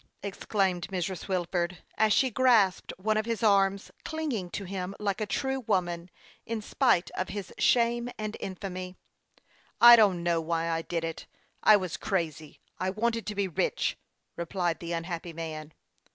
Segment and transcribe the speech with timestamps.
[0.23, 1.27] exclaimed Mrs.
[1.27, 5.59] Wilford, as she grasped one of his arms, cling ing to him like a true
[5.59, 6.09] woman,
[6.43, 8.95] in spite of his shame and infamy."
[9.79, 11.27] I don't know why I did it.
[11.61, 12.59] I was crazy.
[12.79, 13.95] I wanted to be rich,"
[14.35, 15.71] replied the unhappy man.